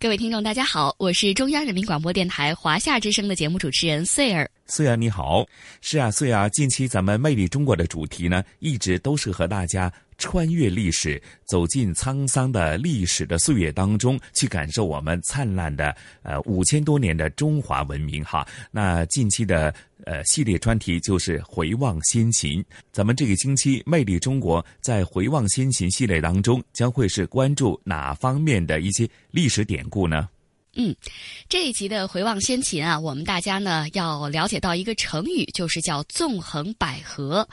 [0.00, 4.48] 各位听众，大家好，我是中央人民广播电台华夏之声的节目主持人穗儿。
[4.68, 5.46] 穗儿你好，
[5.80, 9.92] 是啊，穗儿，近期咱们《魅力中国》的主题呢，一直都是和大家。
[10.20, 18.44] 穿越历史，走进沧桑的历史的岁月当中，去感受我们灿烂的呃五千多年的中华文明哈。
[18.72, 19.72] 那近期的
[20.04, 22.64] 呃系列专题就是回望先秦。
[22.90, 30.28] 咱们这个星期《魅力中国》在回望先秦系列当中，将会是关注哪方面的一些历史典故呢？
[30.80, 30.94] 嗯，
[31.48, 37.44] 这一集的回望先秦啊，我们大家呢要了解到一个成语，就是叫纵横捭阖，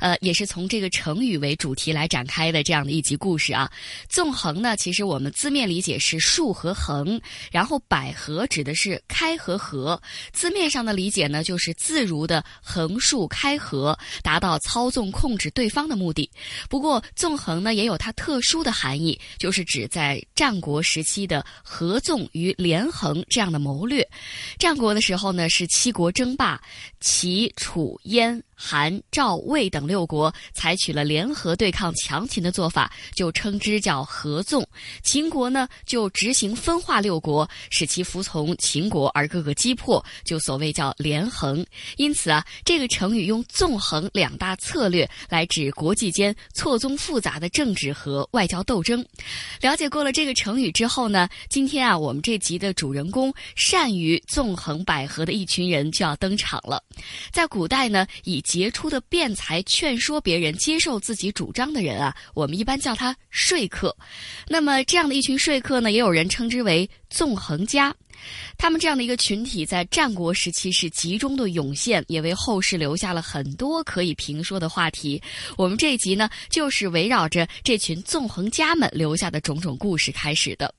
[0.00, 3.72] 呃，也是从这个成语为主题来展开的这样的一集故事啊。
[4.10, 7.18] 纵横呢，其实我们字面理解是竖和横，
[7.50, 9.98] 然后捭阖指的是开和合，
[10.34, 16.30] 字面上的理解呢就是自如的横竖开合，达到操纵控制对方的目的。
[16.68, 22.73] 不过纵横呢也有它特殊的含义，就是指在战国时期的合纵与连。
[22.74, 24.04] 连横这样的谋略，
[24.58, 26.60] 战国的时候呢，是七国争霸，
[26.98, 28.42] 齐、楚、燕。
[28.54, 34.66] 韩、赵、魏等六国采取了联合对抗强秦的做法，就称之叫合纵。
[35.02, 41.64] 秦国呢，就执行分化六国，使其服从秦国而各个击破，就所谓叫连横。
[41.96, 49.04] 因此啊，这个成语用纵横两大策略来指国际间错综复杂的政治和外交斗争。
[49.60, 56.82] 了解过了这个成语之后呢，今天啊，我们这集的主人公善于纵横捭阖的一群人就要登场了。
[57.32, 63.96] 在古代呢，以杰出的辩才劝说别人接受自己主张的人啊，我们一般叫他说客。
[64.46, 67.92] 那么这样的一群说客呢，也有人称之为纵横家。
[68.56, 75.20] 他们这样的一个群体在战国时期是集中的涌现，也为后世留下了很多可以评说的话题。
[75.56, 80.72] 我们这一集呢，就是围绕着这群纵横家们留下的种种故事开始的。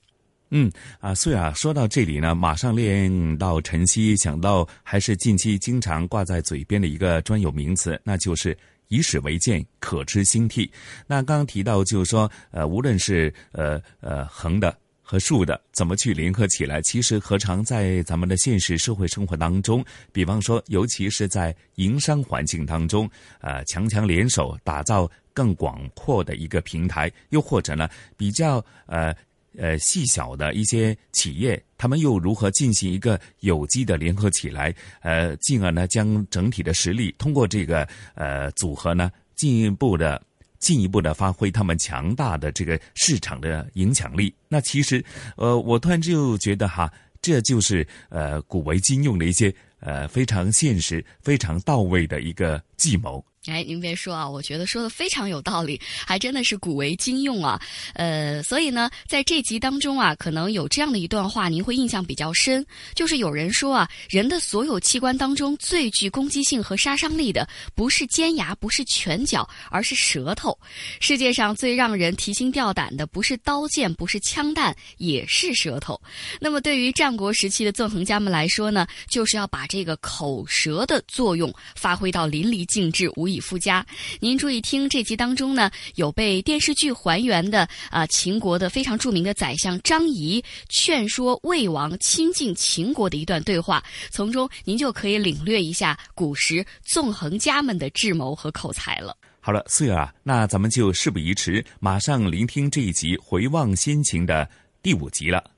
[0.52, 8.56] 嗯啊，所以啊，说到这里呢，马上练到晨曦，想到还是近期经常挂在嘴边的一个专有名词，那就是
[8.90, 10.72] 以史为鉴，可知兴替。
[11.08, 23.10] 那刚刚提到就是说，呃，无论是呃呃横的和竖的，怎么去联合起来，其实何尝在咱们的现实社会生活当中，比方说，尤其是在营商环境当中，
[23.42, 29.14] 呃，强强联手，打造更广阔的一个平台，又或者呢，比较呃。
[29.58, 34.74] 呃，细小的一些企业，他们又如何进行一个有机的联合起来？
[35.02, 40.22] 呃，进而呢，将整体的实力通过这个呃组合呢，进一步的、
[40.60, 44.34] 进一步的发挥他们强大的这个市场的影响力。
[44.48, 45.04] 那其实，
[45.38, 46.92] 呃，我突然就觉得哈，
[47.22, 53.24] 这就是呃古为今用的一些呃非常现实、非常到位的一个计谋。
[53.48, 57.62] 哎，您别说啊，我觉得说的非常有道理，还真的是古为今用啊。
[57.94, 70.58] 呃，所以呢，在这集当中啊，可能有这样的一段话，您会印象比较深，就是有人说啊，人的所有器官当中最具攻击性和杀伤力的，不是尖牙，不是拳脚，而是舌头。
[71.00, 76.02] 世界上最让人提心吊胆的，不是刀剑，不是枪弹，也是舌头。
[76.40, 83.35] 那么，对于战国时期的纵横家们来说呢，就是要把这个口舌的作用发挥到淋漓尽致，无以。
[83.40, 83.86] 附加，
[84.20, 99.16] 您注意听这集当中呢，有被电视剧还原的啊，秦国的非常著名的宰相张仪劝说魏王亲近秦国的一段对话，从中您就可以领略一下古时纵横家们的智谋和口才了。
[99.40, 104.50] 好了，四月啊，那咱们就事不宜迟，马上聆听这一集回望先秦的
[104.82, 105.55] 第五集了。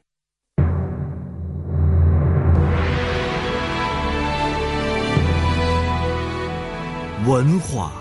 [7.27, 7.91] 文化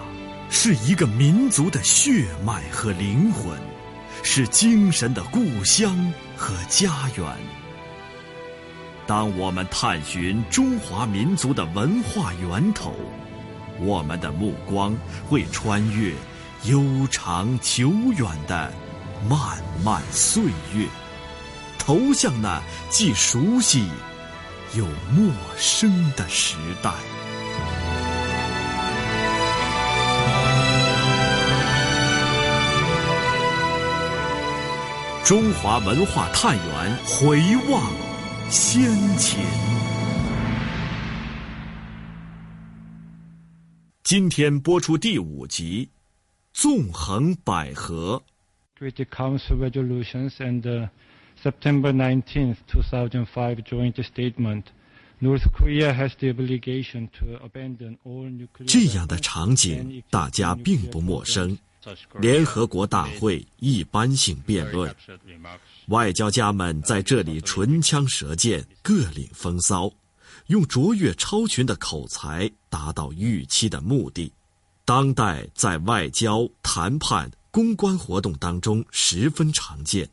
[0.50, 3.58] 是一个民族的血脉和灵魂，
[4.22, 7.26] 是精神的故乡和家园。
[9.04, 12.94] 当我们探寻中华民族的文化源头，
[13.80, 14.96] 我们的目光
[15.28, 16.14] 会穿越
[16.62, 18.72] 悠长久远的
[19.28, 20.86] 漫漫岁月，
[21.80, 23.88] 投向那既熟悉
[24.76, 26.92] 又陌生的时代。
[35.26, 37.92] 中华文化探源，回望。
[38.48, 39.40] 先秦。
[44.04, 45.86] 今天播出第五集
[46.52, 47.74] 《纵横捭阖》。
[48.78, 50.90] Security Council resolutions and the
[51.42, 54.62] September 19th, 2005 joint statement.
[55.20, 58.68] North Korea has the obligation to abandon all nuclear.
[58.68, 61.58] 这样的场景大家并不陌生。
[62.18, 64.94] 联合国大会一般性辩论，
[65.88, 69.92] 外交家们在这里唇枪舌剑，各领风骚，
[70.46, 74.32] 用卓越超群的口才达到预期的目的。
[74.84, 80.08] 当代在外交谈判、公关活动当中十分常见，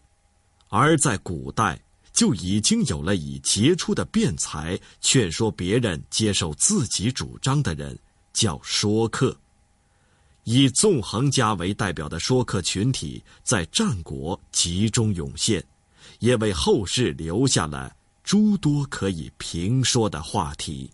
[0.70, 1.80] 而在古代
[2.12, 7.98] 就已经有了以杰出的辩才劝说别人接受自己主张的人，
[8.34, 9.38] 叫说客。
[10.46, 15.64] 以纵横家为代表的说客群体在战国集中涌现，
[16.20, 20.92] 也为后世留下了诸多可以评说的话题。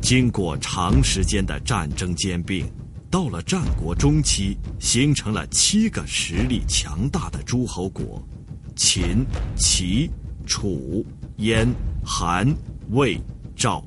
[0.00, 2.81] 经过长时间的战争兼并。
[3.12, 8.26] 到了战国中期，形成了七个实力强大的诸侯国：
[8.74, 9.22] 秦、
[9.54, 10.10] 齐、
[10.46, 11.04] 楚、
[11.36, 11.68] 燕、
[12.02, 12.50] 韩、
[12.88, 13.20] 魏、
[13.54, 13.84] 赵。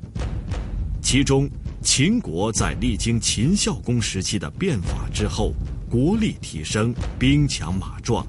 [1.01, 1.50] 其中，
[1.81, 5.56] 秦国在历经秦孝公时期的变法之后，
[5.89, 8.24] 国力提升，兵强马壮，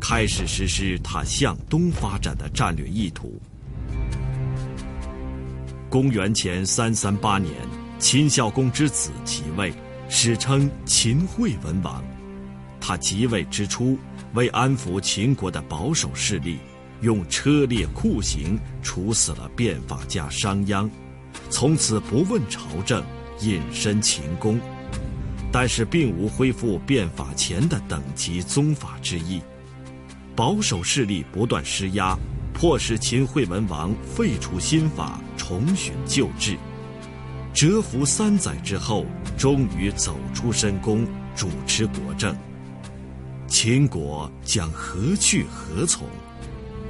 [0.00, 3.40] 开始实施他向东发展的战略意图。
[5.88, 7.54] 公元前三三八年，
[8.00, 9.72] 秦孝公之子即位。
[10.14, 12.04] 史称秦惠文王，
[12.78, 13.98] 他即位之初，
[14.34, 16.58] 为安抚秦国的保守势力，
[17.00, 20.88] 用车裂酷刑处死了变法家商鞅，
[21.48, 23.02] 从此不问朝政，
[23.40, 24.60] 隐身秦宫。
[25.50, 29.40] 但是并无恢复变法前的等级宗法之意，
[30.36, 32.14] 保守势力不断施压，
[32.52, 36.58] 迫使秦惠文王废除新法，重寻旧制。
[37.54, 39.04] 蛰伏三载之后，
[39.42, 41.04] 终于走出深宫，
[41.34, 42.32] 主持国政。
[43.48, 46.06] 秦国将何去何从？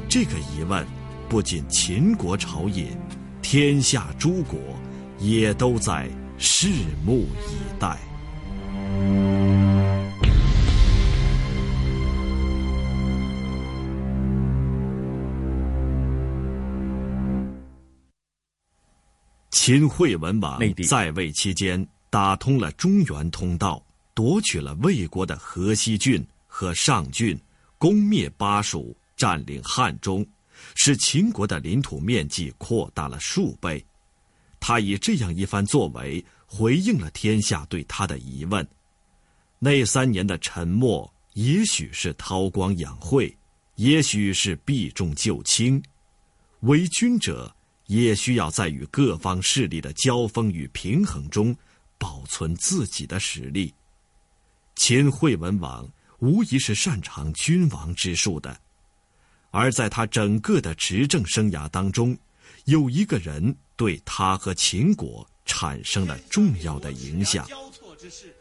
[0.06, 0.87] 这个疑问，
[1.31, 2.94] 不仅秦国朝野，
[3.40, 4.58] 天下诸国
[5.19, 6.06] 也都在
[6.38, 6.69] 拭
[7.06, 7.96] 目以待。
[19.50, 23.82] 秦惠文王在位期间，打通了中原通道，
[24.12, 27.40] 夺取了魏国的河西郡和上郡，
[27.78, 30.26] 攻灭巴蜀，占领汉中，
[30.74, 33.82] 使秦国的领土面积扩大了数倍。
[34.60, 38.69] 他以这样一番作为，回应了天下对他的疑问。
[39.58, 43.34] 那三年的沉默，也许是韬光养晦，
[43.76, 45.82] 也许是避重就轻。
[46.60, 47.50] 为君者。
[47.88, 51.54] 也需要在与各方势力的交锋与平衡中，
[52.02, 53.72] 保存自己的实力。
[54.74, 58.58] 秦惠文王无疑是擅长君王之术的，
[59.52, 62.18] 而在他整个的执政生涯当中，
[62.64, 67.46] 有一个人对他和秦国产生了重要的影响，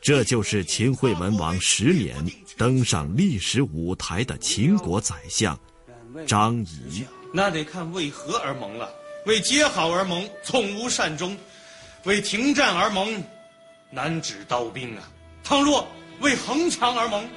[0.01, 2.25] 这就是秦惠文王十年
[2.57, 5.59] 登上历史舞台的秦国宰相
[6.25, 7.05] 张仪。
[7.31, 8.91] 那得看为何而盟了。
[9.27, 11.37] 为结好而盟，从无善终；
[12.05, 13.23] 为停战而盟，
[13.93, 15.03] 难止刀兵啊！
[15.43, 15.86] 倘若
[16.21, 17.27] 为横强而盟，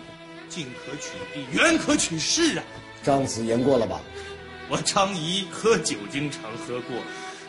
[0.49, 2.65] 进可取地，远可取势啊！
[3.03, 4.01] 张子言过了吧？
[4.71, 6.97] 我张仪喝酒经常喝过，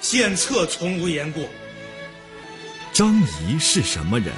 [0.02, 1.44] 献策从无言过。
[2.92, 4.34] 张仪是什么人？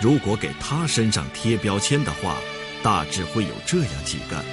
[0.00, 2.36] 如果给他身上贴标签的话，
[2.82, 4.44] 大致会有这样几个：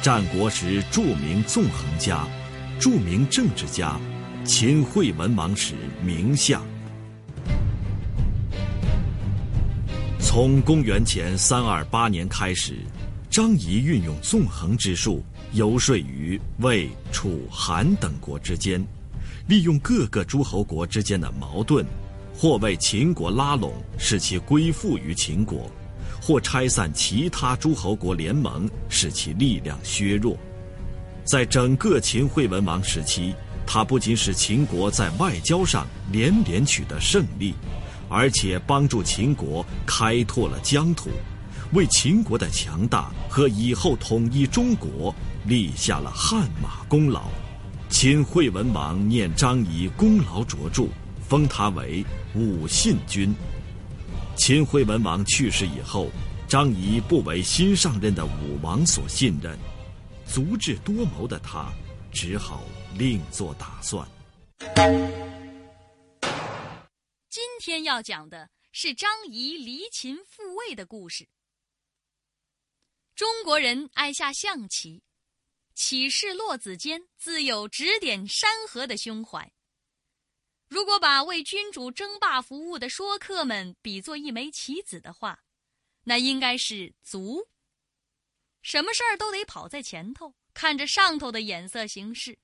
[0.00, 2.24] 战国时著名纵横家。
[2.78, 3.98] 著名政治家，
[4.44, 6.64] 秦惠文王时名相。
[10.30, 12.74] 从公元前三二八年开始，
[13.30, 18.86] 张仪运用纵横之术，游说于魏、楚、韩等国之间，
[19.46, 21.82] 利用各个诸侯国之间的矛盾，
[22.36, 25.62] 或为秦国拉拢，使其归附于秦国；
[26.20, 30.36] 或拆散其他诸侯国联盟，使其力量削弱。
[31.24, 33.34] 在整个秦惠文王时期，
[33.66, 37.54] 他不仅使秦国在外交上连连取得胜利，
[38.08, 41.10] 而且帮助秦国开拓了疆土，
[41.72, 47.24] 为秦国的强大和以后统一中国立下了汗马功劳。
[47.90, 50.88] 秦惠文王念张仪功劳卓著，
[51.26, 53.34] 封他为武信君。
[54.36, 56.08] 秦惠文王去世以后，
[56.46, 59.58] 张仪不为新上任的武王所信任，
[60.26, 61.66] 足智多谋的他
[62.12, 62.62] 只好
[62.96, 64.06] 另做打算。
[67.68, 71.28] 今天要讲的是张仪离秦复魏的故事。
[73.14, 75.02] 中国人爱下象棋。
[75.74, 79.52] 启示落子间自有指点山河的胸怀。
[80.66, 85.44] 如果把为君主争霸服务的说客们比作一枚棋子的话，
[86.04, 87.50] 那应该是卒。
[88.62, 92.38] 什么事儿都得跑在前头，看着上头的眼色行事。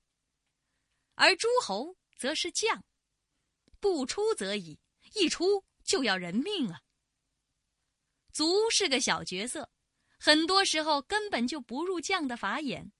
[1.15, 2.85] 而诸侯则是将，
[3.79, 4.79] 不出则已，
[5.15, 6.81] 一出就要人命啊。
[8.31, 9.69] 卒是个小角色，
[10.19, 12.91] 很多时候根本就不入将的法眼。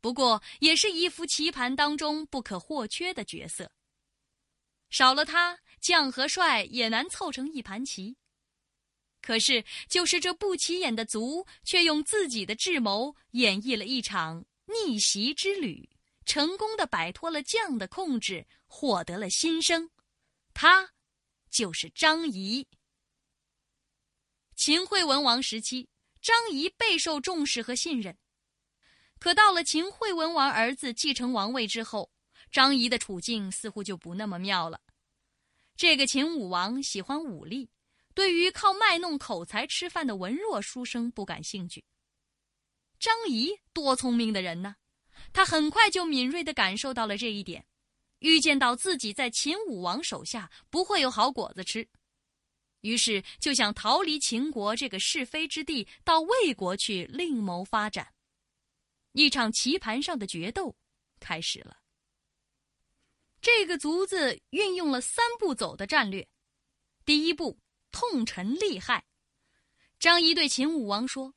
[0.00, 3.72] 不过，也是一副棋盘当中不可或缺的角色。
[4.90, 8.16] 少了他，将和帅也难凑成一盘棋。
[9.20, 15.88] 可是，就是这不起眼的卒，却用自己的智谋演绎了一场逆袭之旅，
[16.24, 19.90] 成功的摆脱了将的控制，获得了新生。
[20.54, 20.92] 他，
[21.50, 22.66] 就是张仪。
[24.54, 25.88] 秦惠文王时期，
[26.20, 28.16] 张仪备受重视和信任。
[29.18, 32.10] 可到了秦惠文王儿子继承王位之后，
[32.50, 34.80] 张仪的处境似乎就不那么妙了。
[35.76, 37.70] 这个秦武王喜欢武力，
[38.14, 41.84] 对于靠卖弄口才吃饭的文弱书生不感兴趣。
[42.98, 44.76] 张仪多聪明的人呢，
[45.34, 47.66] 他很快就敏锐地感受到了这一点，
[48.20, 51.86] 预见到自己在秦武王手下不会有好果子吃，
[52.80, 58.14] 于是就想逃离秦国这个是非之地，到魏国去另谋发展。
[59.12, 60.74] 一场棋盘上的决斗
[61.20, 61.76] 开始了。
[63.40, 66.26] 这个卒子运用了三步走的战略。
[67.04, 67.58] 第一步，
[67.92, 69.06] 痛陈利害。
[69.98, 71.32] 张仪对秦武王说：“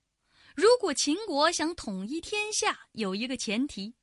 [0.56, 3.96] 如果秦国想统一天下，有一个前提，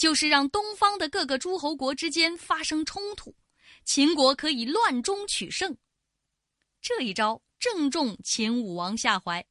[0.00, 3.36] 就是让东方的各个诸侯国之间发生冲突，
[3.84, 5.76] 秦国可以乱中取胜。”
[6.80, 9.46] 这一招正中秦武王下怀。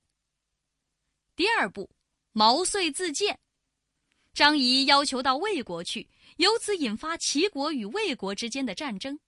[1.35, 1.87] 第二步，
[2.31, 3.39] 毛遂自荐。
[4.33, 9.19] 张仪要求到魏国去，由此引发齐国与魏国之间的战争。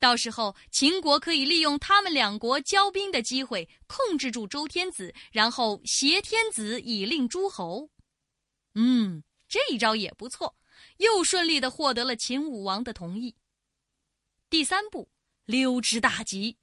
[0.00, 7.88] 到时候，秦国可以利用他们两国交兵的机会，控制住周天子，然后挟天子以令诸侯。
[8.74, 9.22] 嗯，
[9.54, 10.56] 这一招也不错，
[10.96, 13.36] 又顺利的获得了秦武王的同意。
[14.50, 15.08] 第三步，
[15.44, 16.58] 溜之大吉。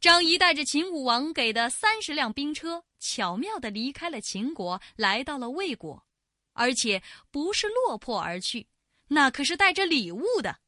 [0.00, 6.04] 张仪带着秦武王给的三十辆兵车，巧妙的离开了秦国，来到了魏国。
[6.54, 8.66] 而且不是落魄而去，
[9.06, 10.58] 那可是带着礼物的，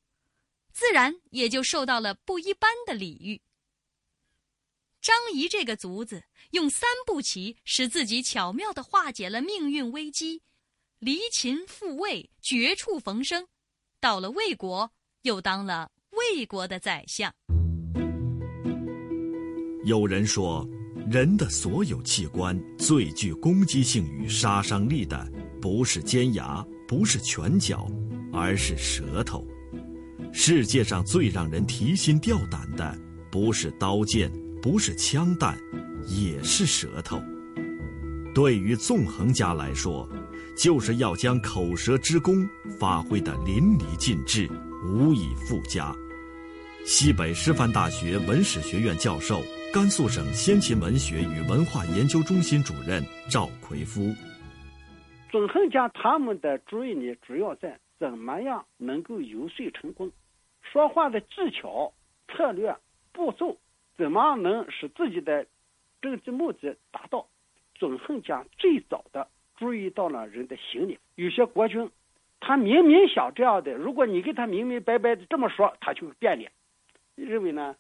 [0.73, 3.43] 自然也就受到了不一般的礼遇。
[5.03, 10.45] 张仪这个卒子用三步棋，使自己巧妙的化解了命运危机，
[11.01, 13.47] 离秦复魏，绝处逢生，
[14.03, 14.93] 到了魏国，
[15.23, 17.33] 又当了魏国的宰相。
[19.87, 20.69] 有人说，
[21.11, 25.27] 人的所有器官最具攻击性与杀伤力的。
[25.59, 27.91] 不是尖牙，不是拳脚，
[28.31, 29.43] 而是舌头。
[30.35, 32.95] 世界上最让人提心吊胆的，
[33.33, 34.31] 不是刀剑，
[34.61, 35.59] 不是枪弹，
[36.07, 37.19] 也是舌头。
[38.35, 40.07] 对于纵横家来说，
[40.63, 42.47] 就是要将口舌之功
[42.79, 44.47] 发挥得淋漓尽致，
[44.85, 45.91] 无以复加。
[46.85, 49.41] 西北师范大学文史学院教授、
[49.73, 54.13] 甘肃省先秦文学与文化研究中心主任赵奎夫。
[55.31, 60.13] 纵横家他们的注意力，主要在怎么样能够游说成功，
[60.61, 61.91] 说话的技巧、
[62.29, 62.77] 策略、
[63.15, 63.57] 步骤，
[63.97, 65.47] 怎么样能使自己的
[66.03, 67.27] 政治目的达到。
[67.77, 69.27] 纵横家最早的
[69.61, 71.91] 注意到了人的心理，有些国君，
[72.41, 76.51] 他明明想这样的，如果你给他明明白白的这么说，他就变脸，
[77.15, 77.77] 认为呢，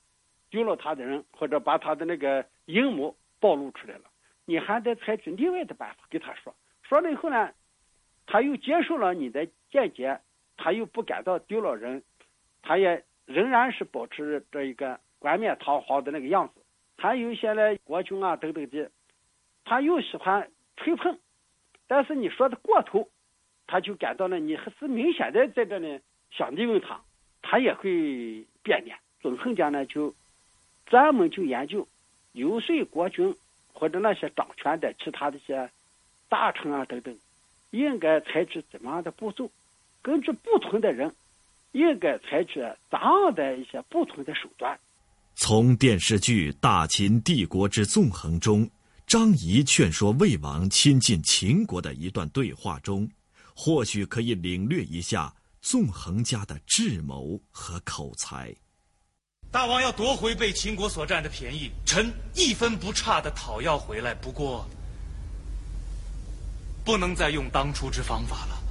[0.50, 4.02] 丢了他的人或者把他的那个阴谋暴露出来了，
[4.44, 6.54] 你还得采取另外的办法给他说。
[6.82, 7.50] 说了以后呢，
[8.26, 10.20] 他又接受了你的见解，
[10.58, 12.02] 他又不感到丢了人，
[12.60, 16.60] 他也仍然是保持这一个冠冕堂皇的那个样子。
[16.98, 18.90] 还有一些呢，国君啊等等的，
[19.64, 21.18] 他又喜欢吹捧，
[21.90, 23.08] 但是你说的过头，
[23.66, 25.98] 他就感到呢，你还是明显的在这呢
[26.30, 27.00] 想利用他，
[27.42, 28.96] 他也会变脸。
[29.20, 30.14] 纵横家呢，就
[30.86, 31.88] 专门就研究
[32.30, 33.34] 游说国君
[33.72, 35.68] 或者那些掌权的其他的一些
[36.28, 37.18] 大臣啊等等，
[37.70, 39.50] 应该采取怎么样的步骤，
[40.00, 41.12] 根据不同的人，
[41.72, 44.78] 应该采取怎样的一些不同的手段。
[45.34, 48.70] 从电视剧《大秦帝国之纵横》中，
[49.10, 53.10] 张仪劝说魏王亲近秦国的一段对话中，
[53.56, 58.54] 或许可以领略一下纵横家的智谋和口才。
[59.50, 64.14] 大王要夺回被秦国所占的便宜，臣一分不差的讨要回来。
[64.14, 64.64] 不过，
[66.84, 68.62] 不能再用当初之方法了。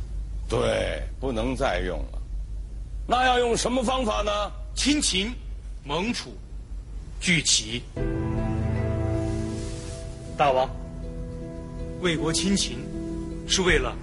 [0.47, 2.21] 对，不能再用了。
[3.05, 4.31] 那要用什么方法呢？
[4.73, 5.33] 亲秦，
[5.83, 6.31] 盟楚，
[7.19, 7.83] 聚齐。
[10.39, 10.69] 大王，
[11.99, 12.77] 魏国亲秦，
[13.45, 13.93] 是为了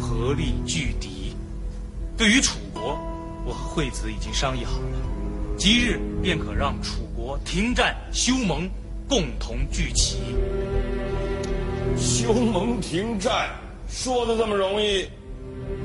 [0.00, 1.34] 合力拒敌。
[2.16, 2.96] 对于楚国，
[3.44, 5.56] 我和惠子已经商议好了。
[5.58, 8.70] 即日便可让楚国停战休盟，
[9.08, 10.18] 共同聚齐。
[11.98, 13.50] 休盟停战
[13.88, 15.08] 说的这么容易？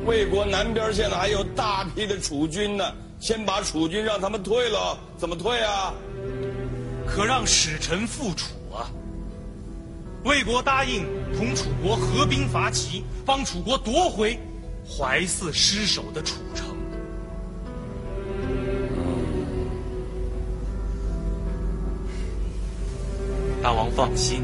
[0.06, 5.92] 魏国南边现在还有大批的楚军呢，先把楚军让他们退了，怎么退啊？
[7.08, 8.54] 可让使臣赴楚！
[10.24, 14.40] 魏国答应同楚国合兵伐齐，帮楚国夺回
[14.88, 16.68] 怀泗失守的楚城。
[23.64, 24.44] 大王放心，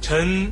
[0.00, 0.50] 臣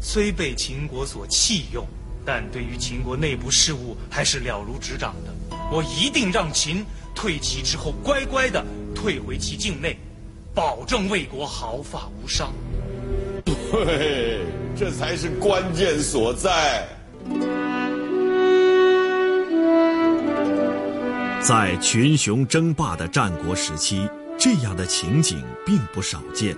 [0.00, 1.86] 虽被秦国所弃用，
[2.26, 5.34] 但对于秦国内部事务还是了如指掌的。
[5.72, 8.62] 我一定让秦退齐之后乖乖的
[8.94, 9.96] 退回其境内，
[10.54, 12.52] 保证魏国毫发无伤。
[13.44, 14.40] 对，
[14.76, 16.86] 这才是关键所在。
[21.40, 24.08] 在群雄争霸的战国时期。
[24.36, 26.56] 这样的情景并不少见，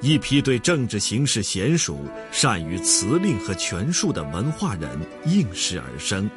[0.00, 1.98] 一批对政治形势娴熟、
[2.30, 4.88] 善于辞令和权术的文化人
[5.26, 6.30] 应势而生，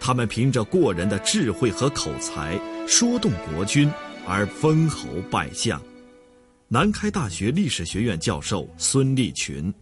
[0.00, 3.88] 他们凭着过人的智慧和口才，说动国君
[4.26, 5.80] 而封侯拜相。
[6.68, 9.72] 南开大学历史学院教授孙立群：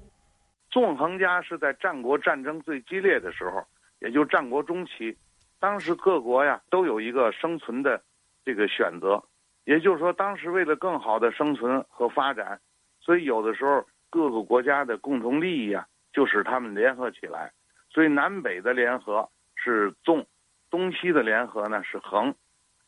[0.68, 3.64] 纵横家是在战国战争最激烈的时候，
[4.00, 5.16] 也就战国中期，
[5.60, 8.02] 当时各国呀都有一个生存的
[8.44, 9.22] 这个选择。
[9.64, 12.60] 也就是说，当时为了更好的生存和发展，
[13.00, 17.52] 所以有的时候各个国家的共同利益啊，就使他们联合起来。
[17.90, 20.26] 所以南北的联合是纵，
[20.68, 22.34] 东西的联合呢是横。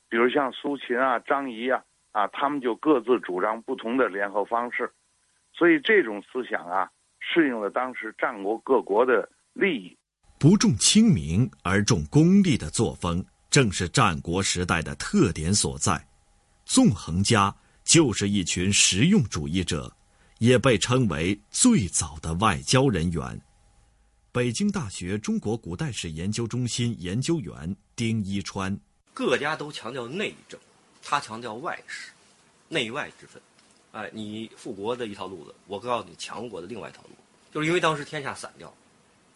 [0.09, 1.81] 比如像苏秦啊、张仪啊，
[2.15, 4.91] 啊，他们就各自主张不同的联合方式。
[5.53, 9.97] 所以这种思想啊，适应了当时战国各国的利益。
[10.39, 16.01] 不重清明而重功利的作风，正是战国时代的特点所在。
[16.65, 19.93] 纵横家就是一群实用主义者，
[20.39, 23.41] 也被称为最早的外交人员。
[24.33, 28.77] 北京大学中国古代史研究中心研究员丁一川：
[29.13, 30.59] 各家都强调内政，
[31.05, 32.11] 他强调外事，
[32.69, 33.41] 内外之分。
[33.93, 37.11] 哎，你富国的一套路子，我告诉你强国的另外一套路，
[37.53, 38.73] 就是因为当时天下散掉，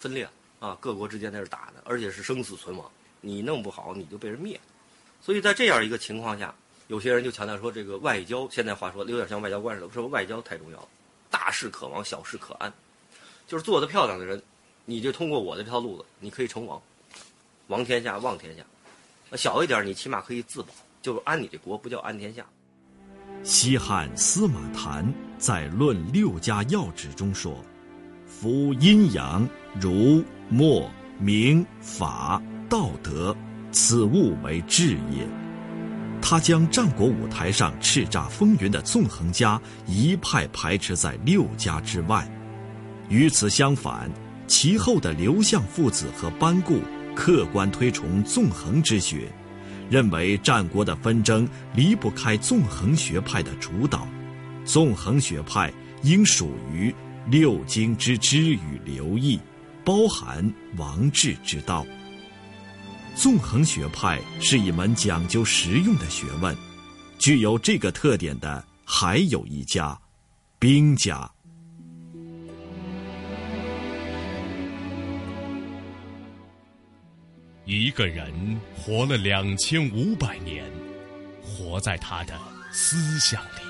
[0.01, 0.29] 分裂
[0.59, 4.59] 啊，各国之间在这打的，而且是生死存亡，你弄不好你就被人灭。
[5.21, 6.55] 所以在这样一个情况下。
[6.89, 10.89] 有些人就强调说，这个外交现在话说有点像外交官似的，说外交太重要了，
[11.29, 12.73] 大事可亡，小事可安，
[13.47, 14.43] 就是做的漂亮的人，
[14.87, 16.81] 你就通过我的这套路子，你可以成王，
[17.67, 18.63] 王天下，望天下；
[19.37, 20.69] 小一点，你起码可以自保，
[21.01, 22.45] 就是安你这国，不叫安天下。
[23.43, 27.63] 西汉司马谈在《论六家要旨》中说
[28.27, 29.49] ：“夫阴阳、
[29.81, 33.37] 儒、墨、明、法、道德，
[33.71, 35.27] 此物为治也。”
[36.21, 42.29] 他将战国舞台上叱咤风云的纵横家一派排斥在六家之外。
[43.09, 44.11] 与此相反，
[44.49, 46.81] 其后的刘向父子和班固
[47.15, 49.33] 客观推崇纵横之学，
[49.91, 54.07] 认为战国的纷争离不开纵横学派的主导，
[54.65, 55.73] 纵横学派
[56.03, 56.95] 应属于
[57.27, 59.41] 六经之知与流义，
[59.85, 61.87] 包含王治之道。
[63.15, 66.57] 纵横学派是一门讲究实用的学问，
[67.19, 69.99] 具有这个特点的还有一家，
[70.59, 71.29] 兵家。
[77.69, 78.33] 一个人
[78.75, 80.65] 活了两千五百年，
[81.43, 82.33] 活在他的
[82.73, 83.61] 思想里；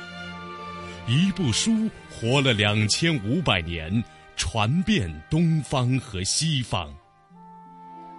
[1.09, 4.05] 一部书活了两千五百年，
[4.37, 6.95] 传遍东方和西方。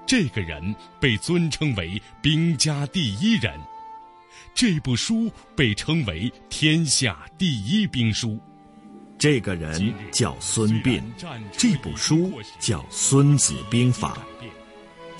[0.05, 3.57] 这个人被尊称为兵家第一人，
[4.53, 8.37] 这部书被称为天下第一兵书。
[9.17, 11.01] 这个人叫孙膑，
[11.53, 14.17] 这部书叫《孙子兵法》。《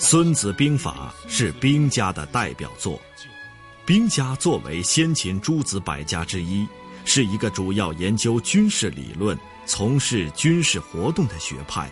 [0.02, 3.00] 孙子兵法》是兵家的代表作。
[3.86, 6.66] 兵家作为先秦诸子百家之一，
[7.04, 11.92] 是一个主要研究军事理论、从事军事活动的学派。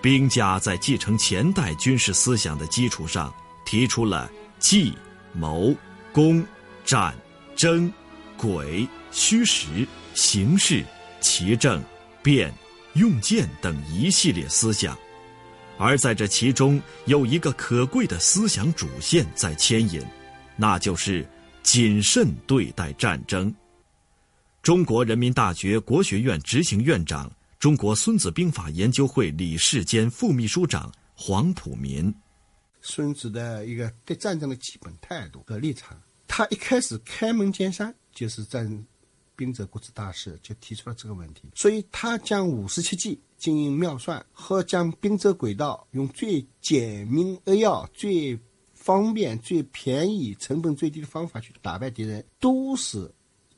[0.00, 3.32] 兵家在继承前代军事思想的基础上，
[3.66, 4.96] 提出了计、
[5.34, 5.74] 谋、
[6.10, 6.44] 攻、
[6.86, 7.14] 战、
[7.54, 7.92] 争、
[8.38, 10.82] 诡、虚实、形势、
[11.20, 11.84] 奇正、
[12.22, 12.52] 变、
[12.94, 14.98] 用剑等一系列思想。
[15.76, 20.00] 而在这其中，有一个可贵的思想主线在牵引，
[20.56, 21.26] 那就是
[21.62, 23.52] 谨慎对待战争。
[24.62, 32.14] 中国人民大学国学院执行院长、中国孙子兵法研究会理事兼副秘书长黄普民。
[32.80, 38.86] 孙子的一个对战争的基本态度和立场，他一开始开门见山就是战
[39.34, 41.42] 兵者，国之大事，就提出了这个问题。
[41.54, 43.20] 所以他将五十七计。
[43.36, 48.38] 经营妙算和将兵者轨道用最简明扼要、最
[48.72, 53.10] 方便、最便宜、成本最低的方法去打败敌人，都是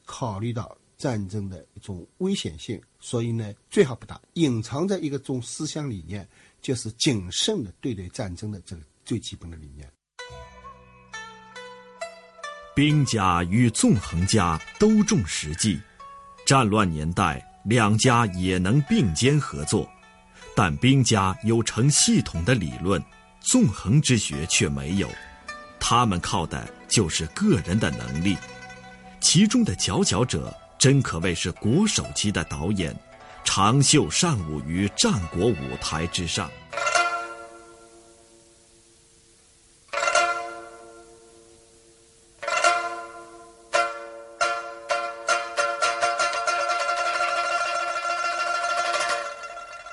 [0.04, 4.20] 考虑到战争的一种危险性，所以呢，最好不打。
[4.34, 6.26] 隐藏在一个种思想理念，
[6.62, 9.90] 就是谨慎的对待战争的这个最基本的理念。
[12.74, 15.78] 兵家与纵横家都重实际，
[16.46, 17.42] 战乱年代。
[17.66, 19.90] 两家也能并肩合作，
[20.54, 23.02] 但兵家有成系统的理论，
[23.40, 25.08] 纵横之学却没有。
[25.80, 28.36] 他们靠的就是个人的能力，
[29.20, 32.94] 其中的佼佼者真可谓是国手级的导演，
[33.42, 36.48] 长袖善舞于战国舞台之上。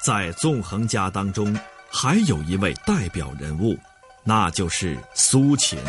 [0.04, 1.58] 在纵横家当中，
[1.90, 3.80] 还有一位代表人物，
[4.26, 5.80] 那就是苏秦。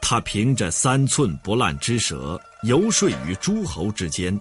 [0.00, 4.40] 他凭着三寸不烂之舌，游说于诸侯之间，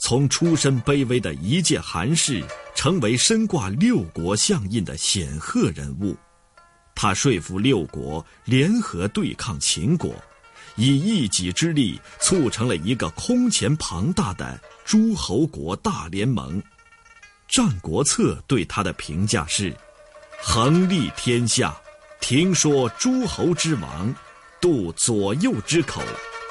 [0.00, 2.42] 从出身卑微的一介寒士，
[2.74, 6.16] 成为身挂六国相印的显赫人物。
[6.94, 10.14] 他说服六国联合对抗秦国，
[10.76, 16.58] 以一己之力促成了一个空前庞大的诸侯国大联盟。
[17.54, 19.72] 《战国策》对他的评价是
[20.42, 21.80] ：“横立天下，
[22.20, 24.12] 听说诸侯之王，
[24.60, 26.02] 度左右之口，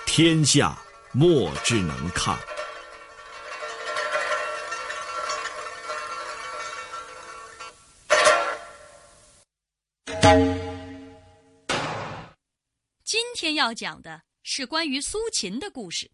[0.06, 2.40] 天下莫之能抗。”
[13.04, 16.10] 今天要讲的是关于苏秦的故事。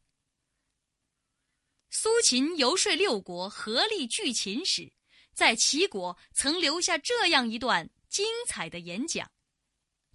[2.02, 4.90] 苏秦游说六国合力拒秦时，
[5.34, 9.30] 在齐国曾留下这样一段精彩的演讲，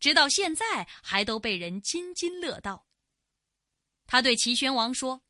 [0.00, 2.86] 直到现在还都被人津津乐道。
[4.06, 5.20] 他对齐宣王说：“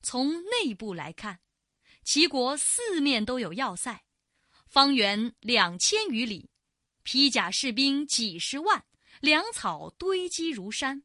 [0.00, 1.40] 从内部来看，
[2.04, 4.06] 齐国四面都有要塞，
[4.66, 6.48] 方圆两千余里，
[7.02, 8.82] 披甲士兵几十万，
[9.20, 11.04] 粮草堆积如山，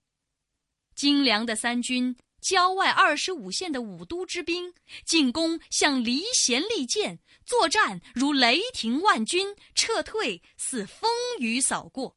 [0.96, 4.73] 精良的三军。”郊外二十五县的武都之兵
[5.06, 12.15] 进攻像离弦利箭，作战如雷霆万钧，撤退似风雨扫过。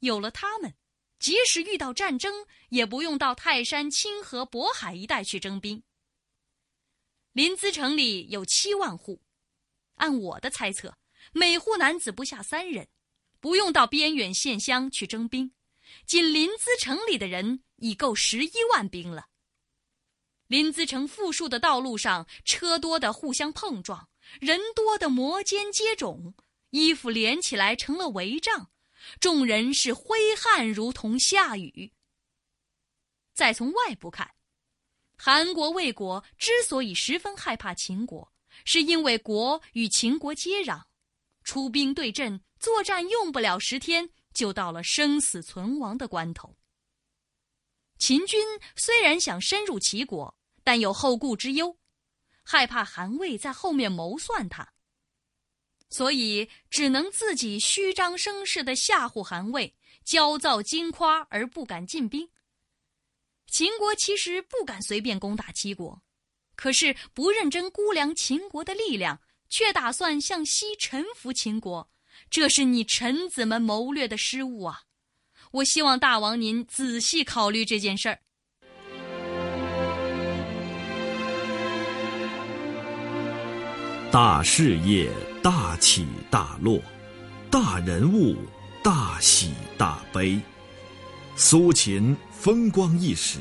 [0.00, 0.74] 有了他们，
[1.18, 5.82] 即使遇到战争，也不用到泰山、清河、渤海一带去征兵。
[7.32, 9.20] 临淄城里有七万户，
[9.94, 10.96] 按我的猜测，
[11.32, 12.88] 每户男子不下三人，
[13.40, 15.52] 不用到边远县乡去征兵。
[16.06, 19.26] 仅临淄城里的人已够十一万兵了。
[20.46, 24.08] 临淄城富庶的道路上，车多的互相碰撞，
[24.40, 26.34] 人多的摩肩接踵，
[26.70, 28.70] 衣服连起来成了围帐，
[29.20, 31.92] 众人是挥汗如同下雨。
[33.34, 34.30] 再从外部看，
[35.16, 38.32] 韩国、魏国之所以十分害怕秦国，
[38.64, 40.82] 是因为国与秦国接壤，
[41.44, 44.10] 出兵对阵，作战用不了十天。
[44.34, 46.57] 就到了生死存亡的关头。
[47.98, 48.40] 秦军
[48.76, 50.34] 虽然想深入齐国，
[50.64, 51.76] 但有后顾之忧，
[52.42, 54.72] 害怕韩魏在后面谋算他。
[55.90, 62.28] 所以只能自己虚张声势的吓唬韩魏，焦躁惊夸而不敢进兵。
[63.46, 66.02] 秦国其实不敢随便攻打齐国，
[66.54, 71.90] 可是不认真估量秦国的力量，却打算向西臣服秦国，
[72.30, 74.82] 这是你臣子们谋略的失误啊！
[75.52, 78.18] 我希望大王您仔细考虑这件事儿。
[84.10, 85.10] 大事业
[85.42, 86.80] 大起大落，
[87.50, 88.36] 大人物
[88.82, 90.40] 大喜大悲。
[91.36, 93.38] 苏秦风光一时，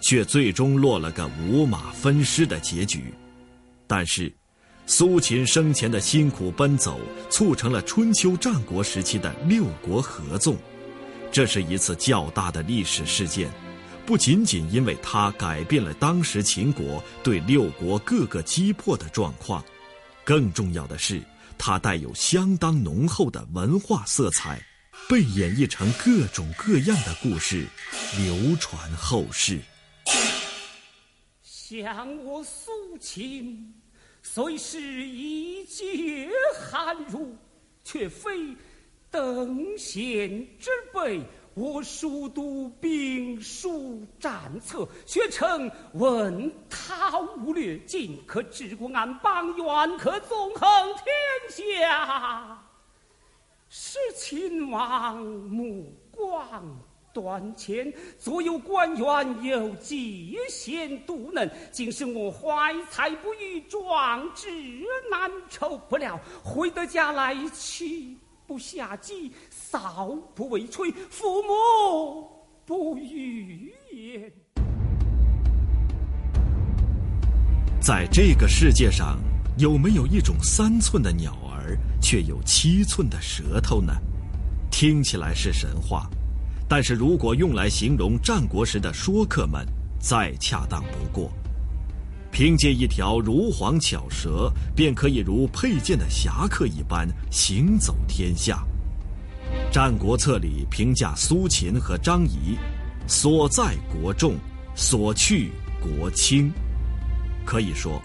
[0.00, 3.12] 却最终落了个五马分尸的结局。
[3.86, 4.34] 但是，
[4.86, 10.56] 苏秦生前的辛苦奔走，促成了春秋战国时期的六国合纵。
[11.30, 13.50] 这是一次较大的历史事件，
[14.04, 19.64] 不仅仅因为它改变了当时秦国对六国各个击破的状况。
[20.24, 21.22] 更重要的是，
[21.56, 24.60] 它带有相当浓厚的文化色彩，
[25.08, 27.66] 被演绎成各种各样的故事，
[28.16, 29.60] 流传后世。
[31.42, 33.74] 想我苏秦，
[34.22, 37.36] 虽是一介寒儒，
[37.84, 38.56] 却非
[39.10, 41.20] 等闲之辈。
[41.54, 52.64] 我熟读兵书战策，学成文韬武略尽，可治国安邦，远可纵横天下。
[53.68, 56.80] 是秦王目光
[57.12, 64.48] 短浅，左右官员有嫉贤妒能，竟使我怀才不遇，壮志
[65.10, 65.76] 难酬。
[65.88, 68.16] 不料回得家来，妻
[68.48, 69.30] 不下机。
[69.50, 72.26] 扫不为炊，父母
[72.64, 74.32] 不语言。
[77.78, 79.18] 在这个世界上，
[79.58, 83.92] 有没有一种三寸的鸟儿，却有七寸的舌头呢？
[84.70, 86.08] 听起来是神话，
[86.66, 89.66] 但是如果用来形容战国时的说客们，
[90.00, 91.30] 再恰当不过。
[92.30, 98.64] 凭借一条如簧巧舌，便可以如佩剑的侠客一般行走天下。
[99.72, 102.56] 《战国策》里评价苏秦和张仪
[103.08, 104.36] ：“所在国重，
[104.74, 106.52] 所去国轻。”
[107.44, 108.00] 可以说，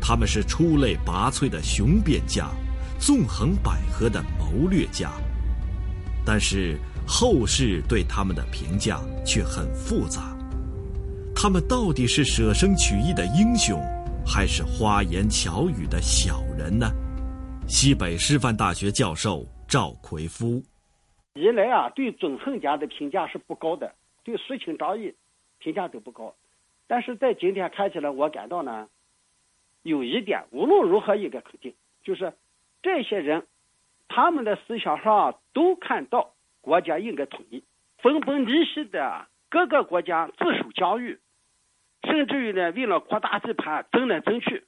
[0.00, 2.50] 他们是出类拔萃的雄辩家，
[2.98, 5.12] 纵横捭阖的谋略家。
[6.24, 10.36] 但是后世对他们的评价却很复杂。
[11.40, 13.80] 他们到底是舍生取义的英雄，
[14.26, 16.90] 还是花言巧语的小人呢？
[17.68, 20.60] 西北师范大学教授赵奎夫。
[21.34, 25.14] 一来啊，对纵横家的评价是不高的，对苏秦、张仪
[25.60, 26.34] 评价都不高。
[26.88, 28.88] 但是在今天看起来，我感到呢，
[29.84, 31.72] 有一点无论如何应该肯定，
[32.02, 32.32] 就是
[32.82, 33.46] 这些人
[34.08, 37.62] 他们的思想上都看到国家应该统一，
[37.98, 41.16] 分崩离析的各个国家自守疆域，
[42.02, 44.64] 甚至于呢，为了扩大地盘争来争去，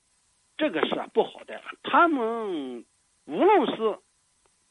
[0.56, 1.60] 这个是不好的。
[1.82, 2.84] 他们
[3.26, 3.98] 无论是。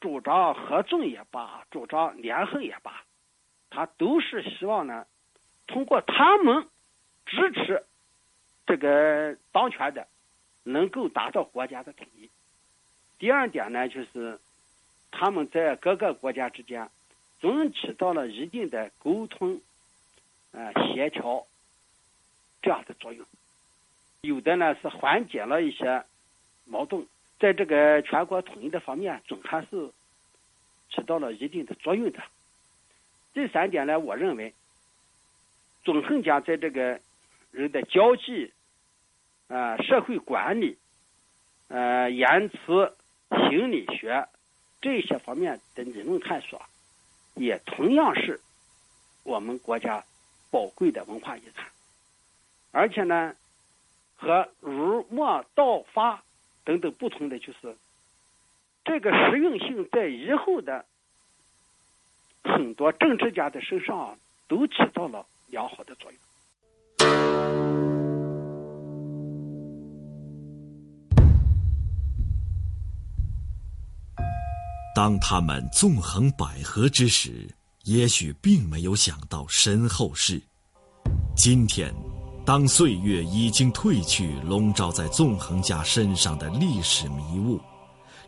[0.02, 3.04] 主张合纵也罢，主张连横也罢，
[3.68, 5.06] 他都是希望呢，
[5.66, 6.66] 通过他们
[7.26, 7.84] 支持
[8.64, 10.08] 这个当权的，
[10.64, 12.30] 能够达到国家的统一。
[13.18, 14.40] 第二点呢，就是
[15.10, 16.88] 他们在各个国家之间
[17.38, 19.60] 总起到了一定的沟通、
[20.52, 21.46] 呃协调
[22.62, 23.24] 这样的作用。
[24.22, 26.04] 有的呢是缓解了一些
[26.66, 27.06] 矛盾。
[27.38, 29.90] 在这个全国统一的方面，总还是
[30.90, 32.22] 起到了一定的作用的。
[33.32, 34.52] 第三点呢，我认为，
[35.82, 37.00] 纵横家在这个
[37.50, 38.52] 人的交际、
[39.48, 40.76] 啊社会管理、
[41.68, 42.94] 呃言辞、
[43.48, 44.28] 心理学
[44.82, 46.60] 这些方面的理论探索，
[47.36, 48.38] 也同样是
[49.22, 50.04] 我们国家
[50.50, 51.66] 宝贵的文化遗产。
[52.70, 53.34] 而且呢，
[54.16, 56.22] 和儒墨道法。
[56.62, 57.74] 等等不同的就是，
[58.84, 60.84] 这个实用性在以后的
[62.44, 66.20] 很多政治家的身上都起到了良好的作用。
[74.94, 77.48] 当他们纵横捭阖之时，
[77.84, 80.40] 也许并没有想到身后事。
[81.34, 81.92] 今天。
[82.50, 87.60] 当岁月已经褪去笼罩在纵横家身上的历史迷雾，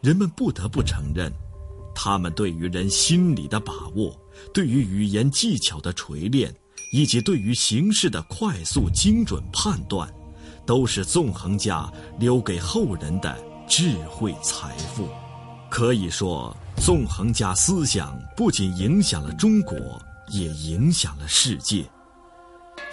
[0.01, 1.29] 人们不得不承认，
[1.93, 4.17] 他们对于人心理的把握，
[4.55, 6.55] 对于语言技巧的锤炼，
[6.93, 10.09] 以及对于形势的快速精准判断，
[10.65, 15.09] 都是纵横家留给后人的智慧财富。
[15.69, 19.77] 可以说，纵横家思想不仅影响了中国，
[20.29, 21.85] 也影响了世界。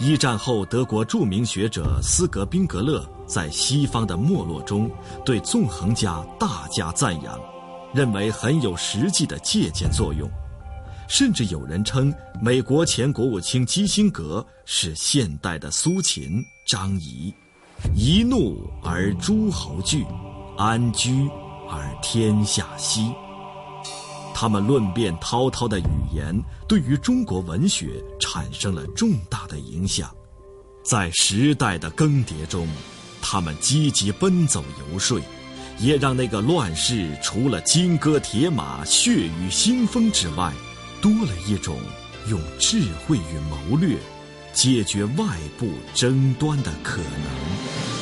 [0.02, 4.90] 一战后，德国著名学者斯格宾格勒在《西方的没落》中
[5.26, 7.38] 对纵横家大加赞扬，
[7.94, 10.30] 认为很有实际的借鉴作用。
[11.10, 17.34] 甚至有人称美国前国务卿基辛格是现代的苏秦、张仪。
[17.94, 20.06] 一怒而诸侯惧，
[20.58, 21.28] 安居
[21.70, 23.12] 而天下息。
[24.34, 26.34] 他们论辩滔滔的语言，
[26.68, 30.10] 对于中国文学产生了重大的影响。
[30.84, 32.68] 在时代的更迭中，
[33.22, 35.20] 他们积极奔走游说，
[35.78, 40.54] 也让那个乱世除了金戈铁马、血雨腥风之外，
[41.02, 41.78] 多了一种
[42.28, 43.98] 用智慧与谋略
[44.54, 47.99] 解决外部争端的可能。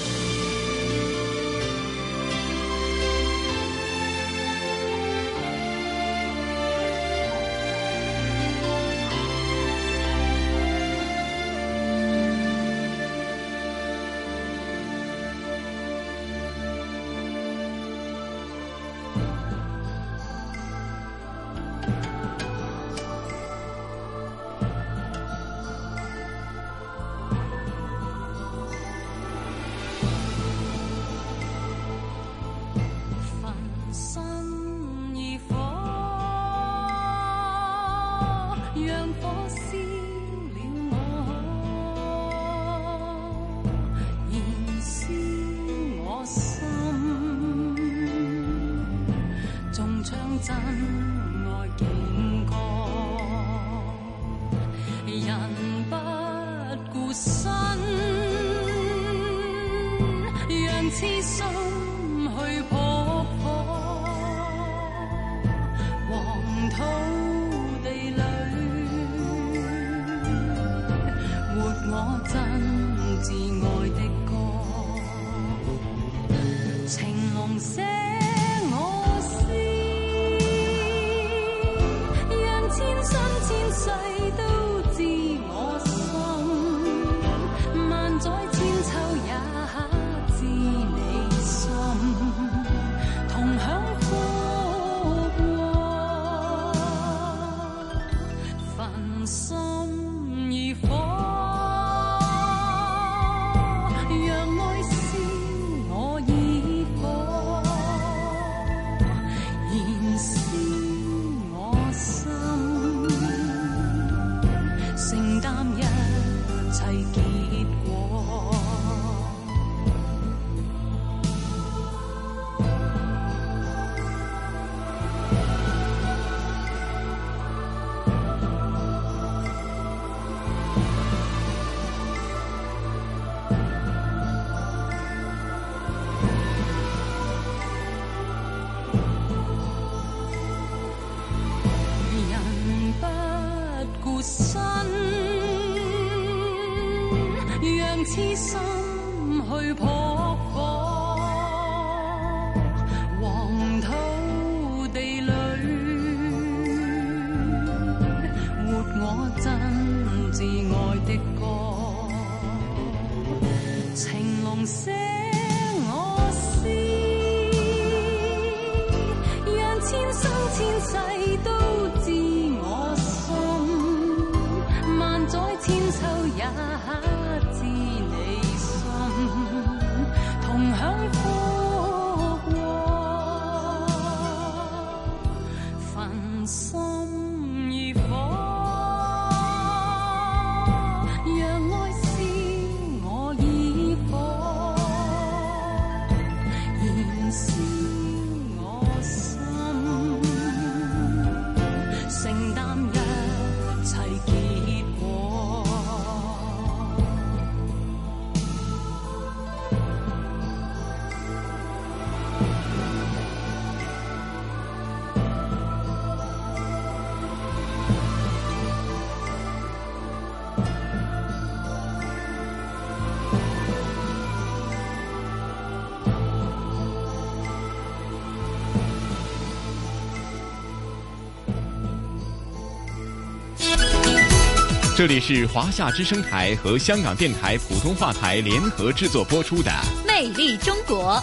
[234.98, 239.70] 这里是华夏之声台和香港电台普通话台联合制作播出的
[240.08, 241.14] 《魅力中国》。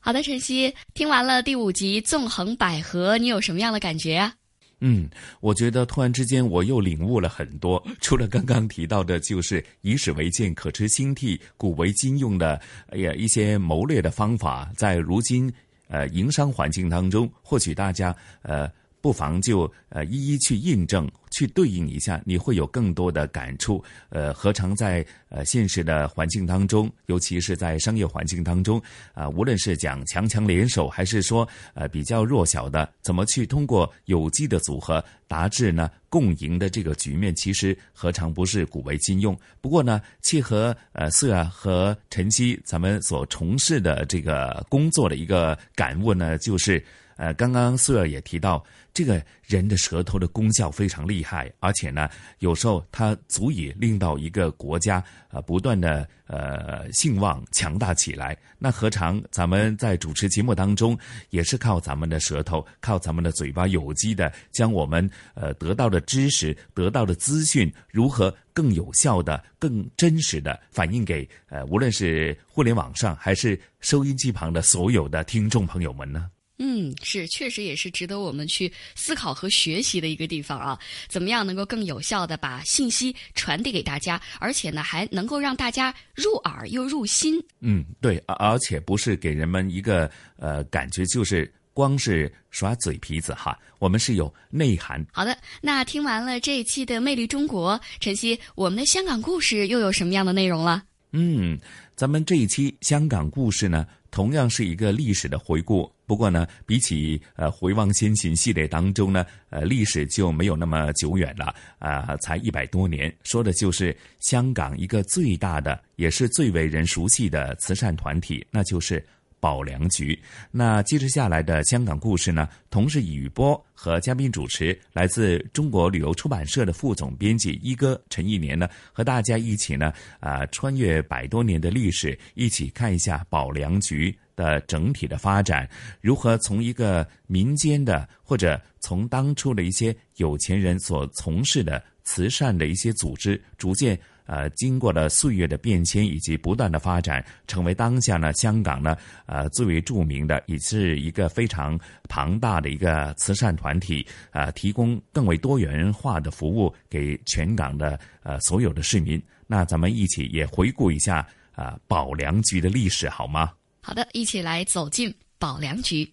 [0.00, 4.34] 好的，晨曦，听完了第五集《纵横捭阖》，你有什么样的感觉啊？
[4.80, 7.80] 嗯，我觉得突然之间我又领悟了很多。
[8.00, 15.52] 除了刚刚提到的，就是以史为鉴，可知兴替，古为今用的，哎呀，一些谋略的方法，在如今
[15.86, 18.68] 呃营商环境当中，或许大家呃。
[19.06, 23.80] 不妨就呃一一去印证、去对应一下，你会有更多的感触。
[24.08, 28.82] 呃，何尝在呃现实的环境当中，尤其是在商业环境当中
[29.14, 39.38] 啊，无论是讲强强联手，还是说呃比较弱小的，怎么去通过有机的组合达至呢共赢的这个局面，其实何尝不是古为今用？
[39.60, 46.84] 不过呢，契合呃四啊和晨曦咱们所从事的这个工作的一个感悟呢，就是
[47.16, 48.60] 呃刚刚四儿也提到。
[48.96, 58.34] 这个人的舌头的功效非常厉害，而且呢，有时候它足以令到一个国家呃不断的呃兴旺强大起来。
[58.58, 76.30] 那何尝咱们在主持节目当中，也是靠咱们的舌头，靠咱们的嘴巴，有机的将我们呃得到的知识、得到的资讯，如何更有效的、更真实的反映给呃无论是互联网上还是收音机旁的所有的听众朋友们呢？
[76.58, 80.78] 嗯，是，确实也是值得我们去思考和学习的一个地方啊。
[81.08, 87.38] 怎么样能够更有效的把信息传递给大家，而且呢，还能够让大家入耳又入心？
[87.60, 93.58] 嗯，对，而且不是给人们一个呃感觉，就是光是耍嘴皮子哈。
[93.78, 95.04] 我们是有内涵。
[95.12, 100.82] 好的，那听完了这一期的《魅力中国》，晨曦，我们的香港故事又有什么样的内容了？
[101.12, 101.58] 嗯，
[101.94, 103.86] 咱们这一期香港故事呢，
[104.16, 105.92] 同样是一个历史的回顾。
[106.06, 119.04] 不过呢，比起呃回望先秦系列当中呢，呃历史就没有那么久远了啊，才一百多年，说的就是香港一个最大的也是最为人熟悉的慈善团体，那就是。
[119.46, 120.20] 保良局。
[120.50, 122.48] 那接着下来的香港故事呢？
[122.68, 135.68] 同是雨波和嘉宾主持，来自中国旅游出版社的副总编辑一哥陈一年呢，和大家一起呢，啊，穿越百多年的历史，一起看一下保良局的整体的发展，
[136.00, 143.96] 如何从一个民间的，或者从当初的一些有钱人所从事的慈善的一些组织，逐渐。
[144.26, 148.96] 呃，经过了岁月的变迁以及不断的发展，成为当下呢香港呢
[149.26, 159.22] 呃最为著名的，也是一个非常庞大的一个慈善团体，呃，提供更为多元化的服务给全港的呃所有的市民。
[159.46, 163.52] 那咱们一起也回顾一下啊保良局的历史好吗？
[163.80, 166.12] 好的，一起来走进保良局。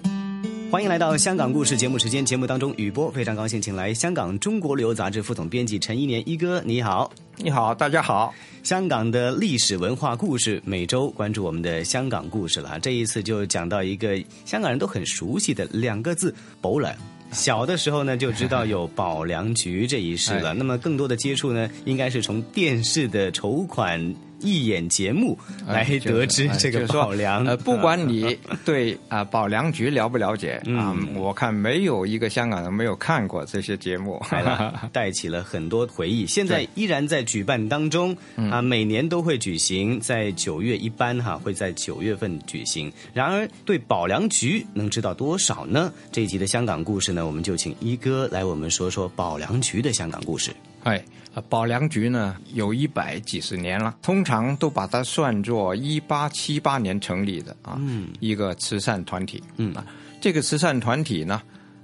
[0.71, 8.33] 欢迎来到香港故事节目时间，节目当中雨波非常高兴，请来香港中国旅游杂志副总编辑陈一年一哥，你好，你好，大家好。
[8.63, 12.79] 香港的历史文化故事，每周关注我们的香港故事了。
[12.79, 16.95] 这一次就讲到一个香港人都很熟悉的两个字——保良。
[17.33, 20.53] 小的时候呢，就知道有保良局这一事了。
[20.55, 24.15] 那么更多的接触呢，应该是从电视的筹款。
[24.41, 25.37] 一眼节目
[25.67, 34.21] 来得知这个保良，呃，不管你对啊保良局了不了解啊，我看没有一个香港人没有看过这些节目，
[34.91, 36.25] 带起了很多回忆。
[36.25, 38.15] 现在依然在举办当中
[38.49, 42.91] 啊，每年都会举行，在九月一般哈会在九月份举行。
[43.13, 45.91] 然而对保良局能知道多少呢？
[46.11, 50.51] 这一集的香港故事呢，我们就请一哥来我们说说保良局的香港故事。
[50.83, 51.03] 哎。
[51.33, 57.79] 啊，保良局呢有一百几十年了，通常都把它算作一八七八年成立的啊，
[58.19, 59.41] 一个慈善团体。
[59.55, 59.85] 嗯啊，
[60.19, 61.41] 这个慈善团体呢，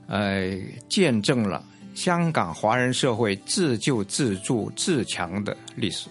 [0.08, 0.52] 呃，
[0.90, 1.64] 见证了
[1.96, 6.10] 香港华人社会自救自助自强的历史。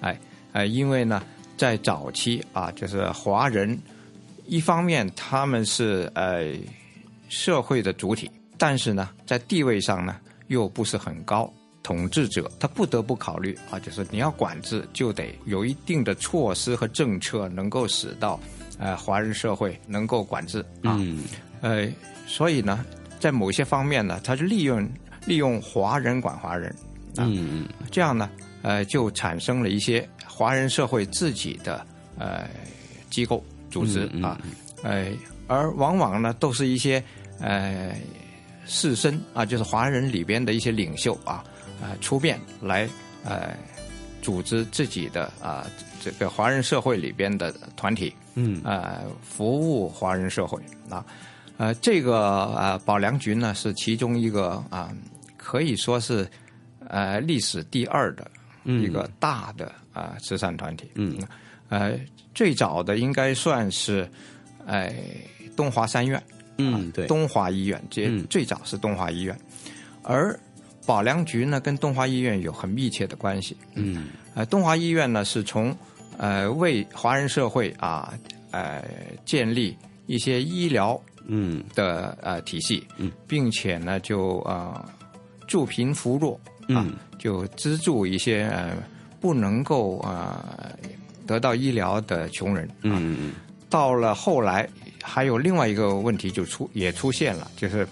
[0.00, 0.20] 哎，
[0.52, 1.22] 呃，因为呢，
[1.56, 3.80] 在早期啊，就是华人
[4.44, 6.54] 一方面他们是呃
[7.30, 10.16] 社会的主体，但是呢，在地位上呢
[10.48, 11.50] 又不是很高。
[11.88, 18.38] 统治者他不得不考虑啊，就是你要管制，就得有一定的措施和政策，能够使到，
[18.78, 21.00] 呃，华人社会能够管制啊，
[21.62, 21.88] 呃，
[22.26, 22.84] 所以呢，
[23.18, 24.86] 在某些方面呢，他是利用
[25.24, 26.76] 利用华人管华人，
[27.16, 28.28] 嗯，这样呢，
[28.60, 31.86] 呃，就产生了一些华人社会自己的
[32.18, 32.46] 呃
[33.08, 34.38] 机构组织啊，
[34.82, 35.06] 呃，
[35.46, 37.02] 而往往呢，都是一些
[37.40, 37.96] 呃
[38.66, 41.42] 士绅啊，就是华人里边的一些领袖啊。
[41.80, 42.88] 呃，出面来
[43.24, 43.56] 呃
[44.20, 45.66] 组织自己的啊
[46.00, 50.60] 这个华人社会里边的团体，嗯，呃，服务华人社会
[50.90, 51.04] 啊，
[51.56, 54.92] 呃，这个呃保良局呢是其中一个啊，
[55.36, 56.28] 可以说是
[56.86, 58.30] 呃历史第二的
[58.64, 61.18] 一个大的啊慈善团体，嗯，
[61.68, 61.98] 呃，
[62.34, 64.08] 最早的应该算是
[64.66, 64.94] 哎
[65.56, 66.22] 东华三院，
[66.58, 69.36] 嗯，对，东华医院，这最早是东华医院，
[70.02, 70.38] 而
[70.88, 75.76] 保良局呢跟东华医院有很密切的关系，嗯，呃，东华医院呢是从
[76.16, 78.14] 呃为华人社会啊
[78.52, 78.82] 呃
[79.26, 79.76] 建立
[80.06, 81.62] 一些医疗嗯。
[81.74, 84.82] 的呃体系，嗯，并且呢就呃
[85.46, 86.40] 助贫扶弱
[86.74, 86.86] 啊，
[87.18, 88.72] 就资助一些呃
[89.20, 90.42] 不能够呃
[91.26, 93.32] 得到医疗的穷人，嗯嗯，
[93.68, 94.66] 到了后来
[95.02, 97.86] 还有另外一个问题就出也出现了，就是。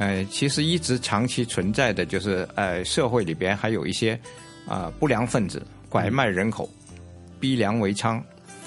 [0.00, 4.18] 呃，其实一直长期存在的就是，呃，社会里边还有一些
[4.66, 6.66] 啊不良分子拐卖人口、
[7.38, 8.18] 逼良为娼，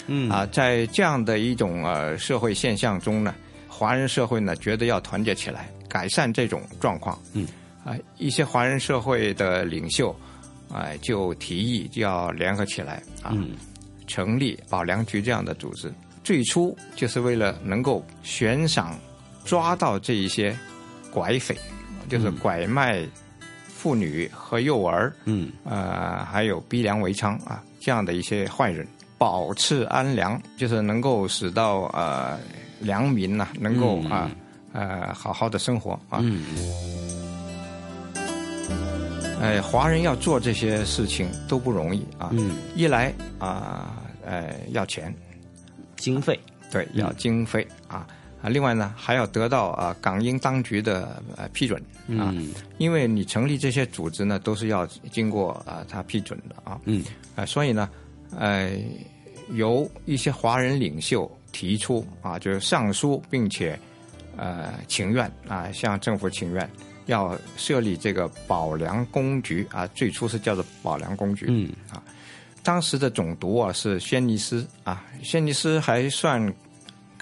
[0.05, 0.29] 嗯。
[0.29, 3.33] 啊，在这样的一种呃社会现象中呢，
[3.67, 7.47] 华人社会呢觉得要团结起来，改善这种状况，嗯，
[7.83, 10.15] 啊，一些华人社会的领袖，
[10.71, 13.35] 哎，就提议就要联合起来啊，
[14.05, 15.91] 成立保良局这样的组织，
[16.23, 18.95] 最初就是为了能够悬赏
[19.43, 20.55] 抓到这一些。
[21.13, 21.55] 拐匪，
[22.09, 23.05] 就是拐卖
[23.67, 28.87] 妇女和幼儿，嗯，呃，还有逼良为娼啊，这样的一些坏人，
[29.17, 32.39] 保持安良，就是能够使到呃
[32.79, 34.31] 良民呐，能够啊
[34.71, 36.19] 呃好好的生活啊。
[36.21, 36.43] 嗯。
[39.39, 42.29] 哎，华人要做这些事情都不容易啊。
[42.31, 42.55] 嗯。
[42.75, 45.13] 一来啊，呃，要钱，
[45.97, 46.39] 经费，
[46.71, 48.07] 对，要经费啊。
[48.43, 51.81] 啊，另外呢，还要得到啊港英当局的呃批准
[52.19, 52.35] 啊，
[52.77, 57.01] 因为你成立这些组织呢，都是要经过啊他批准的啊，嗯，
[57.37, 57.89] 啊，所以呢，
[58.37, 58.71] 呃，
[59.53, 63.79] 由一些华人领袖提出啊，就是上书，并且
[64.35, 66.69] 呃请愿啊，向政府请愿，
[67.05, 72.03] 要设立这个保良公局啊，最初是叫做保良公局，嗯，啊，
[72.61, 76.53] 当时的总督啊是轩尼诗啊，轩尼诗还算。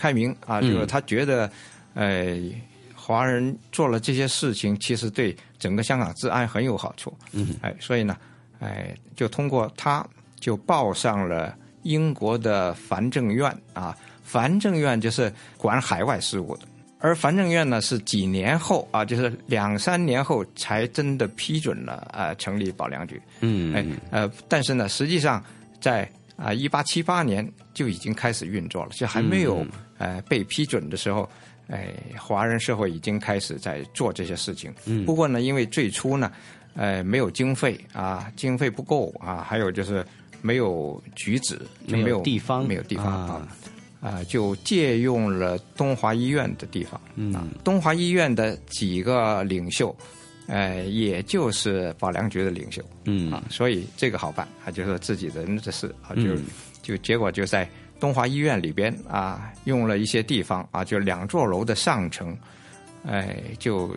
[0.01, 1.47] 开明啊，就是他觉得，
[1.93, 2.35] 呃，
[2.95, 7.15] 华人做了这些事情，其实对整个香港治安很有好处。
[7.33, 8.17] 嗯，哎，所以呢，
[8.59, 10.03] 哎，就通过他，
[10.39, 13.95] 就报上了英国的藩政院啊。
[14.23, 16.63] 藩政院就是管海外事务的，
[16.97, 23.21] 而藩政院呢是几年后啊，就是两三年后才真的批准了啊，成立保良局。
[23.41, 25.43] 嗯，哎，呃，但是呢，实际上
[25.79, 29.63] 在啊一八七八年就已经开始运作了，就还没有。
[30.01, 31.29] 呃，被批准的时候，
[31.67, 34.73] 哎，华人社会已经开始在做这些事情。
[34.85, 36.31] 嗯，不过呢，因为最初呢，
[36.73, 40.03] 呃，没有经费啊，经费不够啊，还有就是
[40.41, 43.47] 没有举止，没有地方，没有地方啊，
[44.01, 46.99] 啊，就借用了东华医院的地方。
[47.15, 49.95] 嗯，东华医院的几个领袖，
[50.47, 52.81] 呃，也就是保良局的领袖。
[53.05, 56.35] 嗯啊，所以这个好办，啊，就是自己人的事啊，就
[56.81, 57.69] 就结果就在。
[58.01, 62.35] 东华医院里边啊，用了一些地方啊，就两座楼的上层，
[63.05, 63.95] 哎，就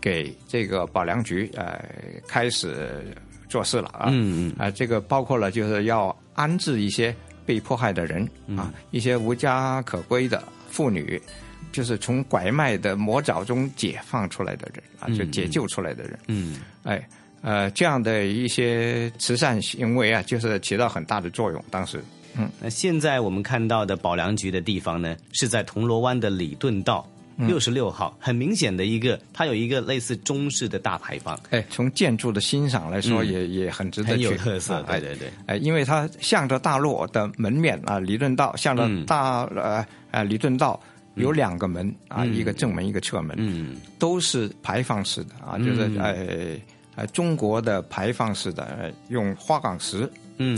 [0.00, 1.80] 给这个保良局呃
[2.26, 3.14] 开始
[3.48, 4.08] 做事了啊。
[4.10, 4.54] 嗯嗯。
[4.58, 7.14] 啊，这个包括了就是要安置一些
[7.46, 11.22] 被迫害的人啊，一些无家可归的妇女，
[11.70, 16.18] 就是从拐卖的魔爪中解放出来的人啊，就解救出来的人。
[16.26, 16.56] 嗯。
[16.82, 17.08] 哎，
[17.42, 21.64] 呃，这样的一些慈善行为啊，就是起到很大的作用。
[21.70, 22.02] 当时。
[22.36, 27.06] 嗯，那现在我们看到的保良局的地方呢，是在铜锣湾的礼顿道
[27.36, 31.38] 六十六号，很明显的一个，它有一个类似中式的大牌坊。
[31.48, 34.82] 哎，从建筑的欣赏来说，也也很值得，很有特色。
[34.82, 40.78] 对对对，哎，因为它向着大陆的门面啊，礼顿道向着大呃呃礼顿道
[41.14, 46.58] 有两个门啊，一个正门，一个侧门，嗯，都是牌坊式的啊，就是呃
[46.94, 50.02] 呃中国的牌坊式的，用花岗石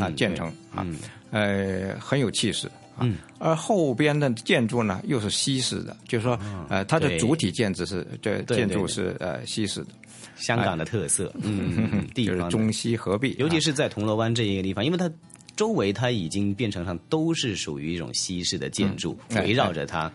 [0.00, 0.84] 啊建成啊。
[1.32, 3.08] 呃，很有气势啊。
[3.40, 9.88] 而后边的建筑呢，又是西式的，就是说，呃，它的主体建筑是这建筑是呃西式的，
[10.36, 15.10] 香港的特色，嗯， 地方中西合璧，尤其是在铜锣湾这一个地方，因为它
[15.56, 20.12] 周围它已经变成上都是属于一种西式的建筑，围绕着它，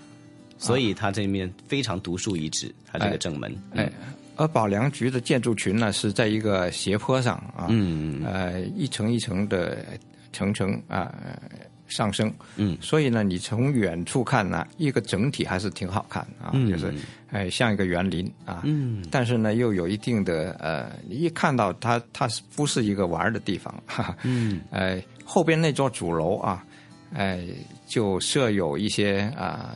[0.57, 2.74] 所以它这面非常独树一帜。
[2.86, 3.91] 它这个正门，哎，
[4.36, 9.84] 而保良局的建筑群呢，是在一个斜坡上啊，嗯，呃，一层一层的。
[10.34, 11.13] 层层啊，
[11.88, 16.69] 上升，嗯，所以呢，你从远处看呢，一个整体还是挺好看啊，嗯。
[16.69, 16.93] 就是
[17.30, 26.63] 哎像一个园林啊，嗯，但是呢又有一定的呃，一看到它它是不是一个玩儿的地方，哈哈，嗯，呃，后边那座主楼啊，
[27.13, 27.43] 哎、
[27.86, 29.75] 就设有一些啊、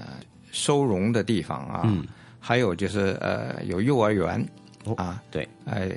[0.51, 2.05] 收容的地方啊，嗯。
[2.43, 4.43] 还有就是呃有幼儿园、
[4.97, 5.91] 啊，对，哎，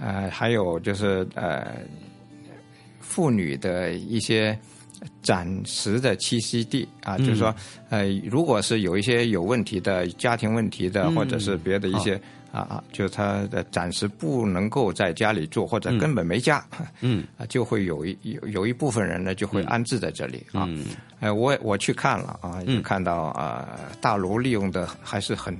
[0.00, 1.78] 呃，还有就是呃，
[3.06, 4.58] 妇女的一些
[5.22, 7.26] 暂时的栖息地啊，嗯。
[7.26, 7.54] 就是说，
[7.90, 11.14] 呃，如果是有一些有问题的家庭问题的，嗯。
[11.14, 12.20] 或者是别的一些
[12.52, 16.64] 啊啊，就是他的暂时不能够在家里住，或者根本没家，
[17.00, 17.24] 嗯。
[17.38, 20.66] 啊，就会有一有有一部分人呢就会安置在这里啊。
[20.68, 20.84] 嗯。
[21.20, 25.56] 哎，我我去看了啊，就看到啊、大楼利用的还是很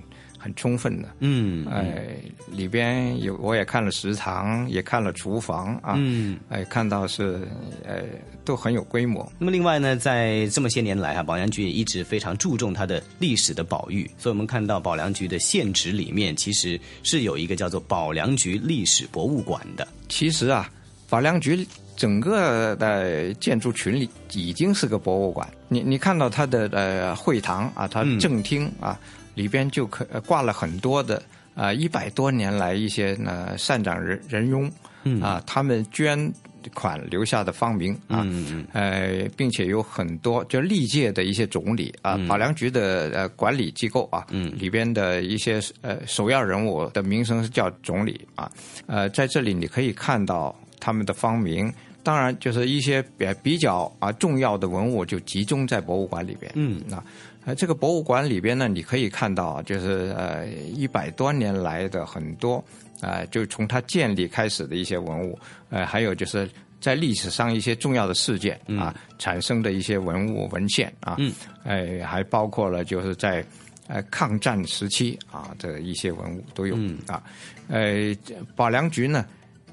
[0.47, 1.09] 很充分的。
[1.19, 2.07] 嗯，哎，
[2.53, 7.41] 里边有我也看了食堂，也看了厨房啊，嗯，哎，看到是
[7.85, 8.05] 呃
[8.45, 9.29] 都很有规模。
[9.41, 19.89] 那么另外呢，在这么些年来啊，保良局也一直非常注重它的历史的保育，所以我们看到保良局的县址里面其实是有一个叫做保良局历史博物馆的。
[20.09, 20.71] 其实啊，
[21.09, 21.67] 保良局
[21.97, 25.49] 整个的建筑群里已经是个博物馆。
[25.69, 28.97] 你你看到它的呃会堂啊，它嗯正厅啊，
[29.37, 31.23] 里边就可呃挂了很多的
[31.55, 34.69] 啊一百多年来一些呢善长人人翁
[35.05, 36.19] 嗯啊，他们捐
[36.75, 38.27] 款留下的芳名啊，
[38.73, 48.51] 呃，并且有很多就历届的一些总理啊，保良局的呃管理机构啊，嗯里边的一些呃首要人物的名声是叫总理啊，
[48.87, 51.73] 呃，在这里你可以看到他们的芳名。
[52.03, 56.53] 当然，就是一些比比较啊重要的文物就集中在博物馆里边。
[56.55, 57.03] 嗯，那
[57.47, 62.57] 呃这个博物馆里边呢，你可以看到就是呃一百多年来的很多
[63.01, 65.39] 啊、呃，就从它建立开始的一些文物，
[65.71, 71.33] 呃，还有就是在历史上一些重要的事件啊、产生的一些文物文献啊，嗯，
[71.65, 73.45] 哎、还包括了就是在
[73.87, 77.23] 呃抗战时期啊的一些文物都有、嗯啊，
[77.69, 78.13] 呃，
[78.57, 79.25] 保良局呢，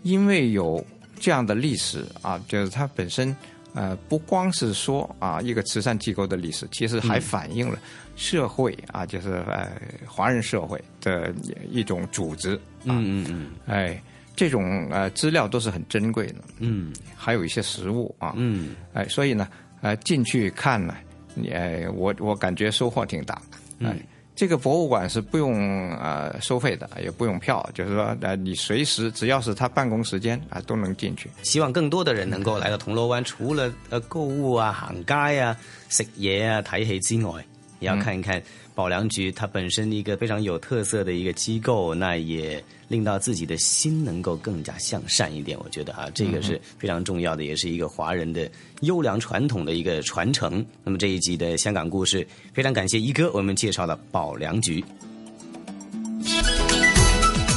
[0.04, 0.86] 因为有
[1.20, 3.36] 这样的历史啊，就是它本身
[3.74, 7.22] 呃不光是说啊一个慈善机构的历史，其实还嗯。
[7.22, 7.78] 反映了
[8.16, 9.72] 社会啊，就是呃
[10.06, 11.34] 华人社会的
[11.70, 14.02] 一种组织啊，嗯嗯嗯，哎，
[14.36, 19.48] 这种呃资料都是很珍贵的，嗯，还有一些实物啊，嗯，哎，所以呢，
[19.82, 20.96] 呃，进去看呢，
[21.34, 23.42] 你哎，我我感觉收获挺大，
[23.82, 23.96] 哎。
[24.36, 25.54] 这个博物馆是不用
[25.98, 31.30] 呃收费的，也不用票，就是说呃你随时只要是他办公时间啊都能进去。
[31.44, 35.56] 希望更多的人能够来到铜锣湾，除了呃购物啊、行街啊、
[35.90, 37.46] 食嘢啊、睇戏之外，
[37.80, 38.42] 也要看一看
[38.76, 45.58] 保良局它本身一个非常有特色的一个机构，那也令到自己的心能够更加向善一点。
[45.64, 48.50] 我觉得啊，这个是非常重要的，也是一个华人的
[48.82, 50.66] 优良传统的一个传承。
[50.84, 54.84] 那么这一集的香港故事，非常感谢一哥为我们介绍了保良局。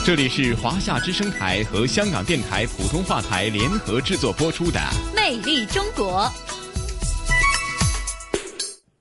[0.04, 4.78] 这里是华夏之声台和香港电台普通话台联合制作播出的
[5.16, 6.30] 《魅力中国》。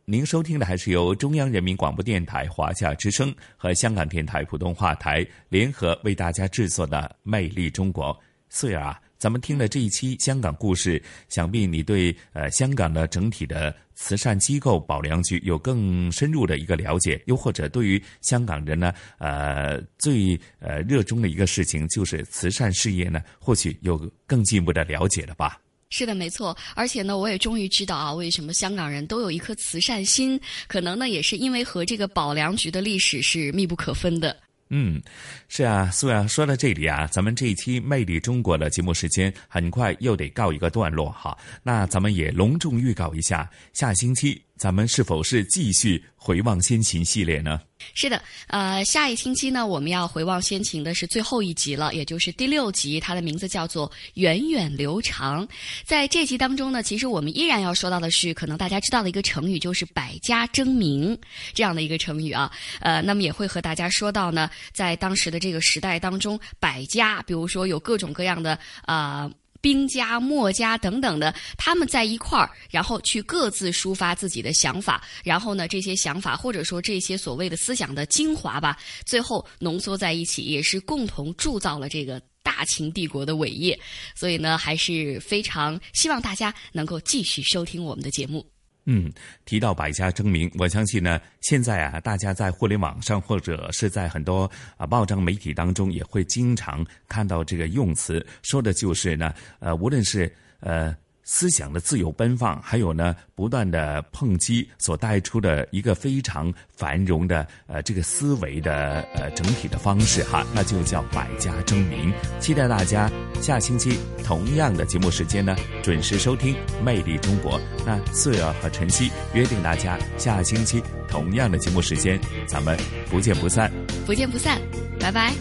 [0.07, 8.13] 您收听的还是由中央人民广播电台华夏之声和香港电台普通话台联合为大家制作的《魅力中国》。
[8.47, 23.97] 穗儿啊，咱们听了这一期香港故事，想必你对呃香港的整体的慈善机构保良局有更深入的一个了解，又或者对于香港人呢，呃最呃热衷的一个事情就是慈善事业呢，或许有
[24.27, 25.59] 更进一步的了解了吧。
[25.89, 26.55] 是的，没错。
[26.75, 34.35] 而且呢，我也终于知道啊，为什么香港人都有一颗慈善心，可能呢也是因为和这个保良局的历史是密不可分的。
[34.69, 34.99] 嗯，
[35.47, 41.37] 是啊，苏阳说到这里啊，咱们这一期《魅力中国》的节目时间很快又得告一个段落哈。
[41.61, 47.59] 那咱们也隆重预告一下，下星期咱们是否是继续回望先秦系列呢？
[47.93, 55.45] 是的，呃，下一星期呢，我们要回望先秦的是最后一集了，也就是第六集，它的名字叫做《源远流长》。
[55.83, 61.15] 在这集当中呢，其实我们依然要说到的是，可能大家知道的一个成语，就是“百家争鸣”
[61.53, 62.49] 这样的一个成语啊。
[62.79, 69.29] 呃，那么也会和大家说到呢，在当时的这个时代当中，百家，比如说有各种各样的啊。
[69.65, 83.79] 兵家、墨家等等的，他们在一块儿，然后去各自抒发自己的想法，然后呢，这些想法或者说这些所谓的思想的精华吧，最后浓缩在一起，也是共同铸造了这个大秦帝国的伟业。
[84.13, 88.54] 所以呢，还是非常希望大家能够继续收听我们的节目。
[88.85, 89.11] 嗯，
[89.45, 100.95] 提到百家争鸣，我相信呢，现在啊，大家在互联网上或者是在很多啊报章媒体当中，也会经常看到这个用词，说的就是呢，呃，无论是呃
[101.25, 112.13] 思想的自由奔放，还有呢不断的碰击所带出的一个非常繁荣的呃这个思维的呃整体的方式哈，那就叫百家争鸣。
[112.39, 113.11] 期待大家
[113.41, 116.53] 下星期同样的节目时间呢准时收听
[116.83, 117.59] 《魅力中国》。
[117.85, 122.77] 那四儿和晨曦约定大家下星期同样的节目时间，咱们
[123.09, 123.71] 不见不散。
[124.05, 124.61] 不见不散，
[124.99, 125.33] 拜拜。